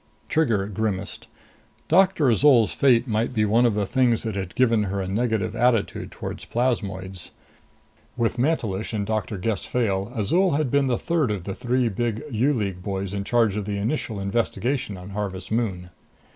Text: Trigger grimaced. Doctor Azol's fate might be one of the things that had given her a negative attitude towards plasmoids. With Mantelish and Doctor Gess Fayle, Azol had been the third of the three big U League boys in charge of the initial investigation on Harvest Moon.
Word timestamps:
Trigger 0.29 0.65
grimaced. 0.65 1.27
Doctor 1.87 2.27
Azol's 2.31 2.73
fate 2.73 3.07
might 3.07 3.35
be 3.35 3.45
one 3.45 3.67
of 3.67 3.75
the 3.75 3.85
things 3.85 4.23
that 4.23 4.35
had 4.35 4.55
given 4.55 4.85
her 4.85 4.99
a 4.99 5.07
negative 5.07 5.55
attitude 5.55 6.09
towards 6.11 6.43
plasmoids. 6.43 7.29
With 8.17 8.39
Mantelish 8.39 8.93
and 8.93 9.05
Doctor 9.05 9.37
Gess 9.37 9.63
Fayle, 9.63 10.11
Azol 10.15 10.53
had 10.57 10.71
been 10.71 10.87
the 10.87 10.97
third 10.97 11.29
of 11.29 11.43
the 11.43 11.53
three 11.53 11.87
big 11.87 12.23
U 12.31 12.51
League 12.51 12.81
boys 12.81 13.13
in 13.13 13.23
charge 13.23 13.55
of 13.55 13.65
the 13.65 13.77
initial 13.77 14.19
investigation 14.19 14.97
on 14.97 15.11
Harvest 15.11 15.51
Moon. 15.51 15.91